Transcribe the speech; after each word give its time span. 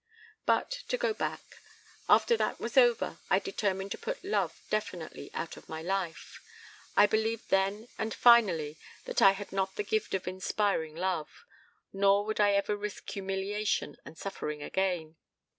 "But 0.47 0.71
to 0.87 0.97
go 0.97 1.13
back. 1.13 1.59
After 2.09 2.35
that 2.35 2.59
was 2.59 2.75
over 2.75 3.19
I 3.29 3.37
determined 3.37 3.91
to 3.91 3.99
put 3.99 4.23
love 4.25 4.63
definitely 4.71 5.29
out 5.35 5.57
of 5.57 5.69
my 5.69 5.83
life. 5.83 6.41
I 6.97 7.05
believed 7.05 7.49
then 7.49 7.87
and 7.99 8.11
finally 8.11 8.79
that 9.05 9.21
I 9.21 9.33
had 9.33 9.51
not 9.51 9.75
the 9.75 9.83
gift 9.83 10.15
of 10.15 10.27
inspiring 10.27 10.95
love; 10.95 11.45
nor 11.93 12.25
would 12.25 12.39
I 12.39 12.53
ever 12.53 12.75
risk 12.75 13.07
humiliation 13.11 13.95
and 14.03 14.17
suffering 14.17 14.63
again. 14.63 15.17